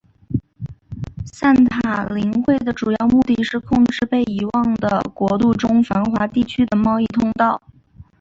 [1.31, 7.61] 散塔林会的主要目的是控制被遗忘的国度中繁华地区的贸易通道。